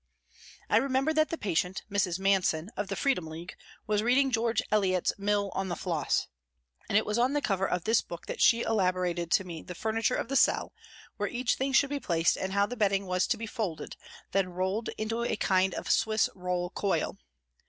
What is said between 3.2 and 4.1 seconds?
League, was